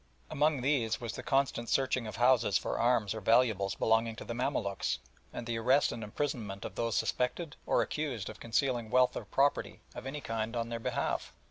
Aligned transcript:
Among 0.31 0.61
these 0.63 0.99
was 0.99 1.13
the 1.13 1.21
constant 1.21 1.69
searching 1.69 2.07
of 2.07 2.15
houses 2.15 2.57
for 2.57 2.79
arms 2.79 3.13
or 3.13 3.21
valuables 3.21 3.75
belonging 3.75 4.15
to 4.15 4.25
the 4.25 4.33
Mamaluks, 4.33 4.97
and 5.31 5.45
the 5.45 5.59
arrest 5.59 5.91
and 5.91 6.03
imprisonment 6.03 6.65
of 6.65 6.73
those 6.73 6.95
suspected 6.97 7.55
or 7.67 7.83
accused 7.83 8.27
of 8.27 8.39
concealing 8.39 8.89
wealth 8.89 9.15
or 9.15 9.25
property 9.25 9.79
of 9.93 10.07
any 10.07 10.19
kind 10.19 10.55
on 10.55 10.69
their 10.69 10.79
behalf. 10.79 11.31